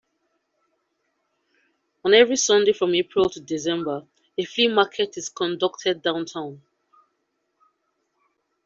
[2.03, 4.03] On every Sunday from April to December,
[4.35, 6.59] a flea market is conducted downtown.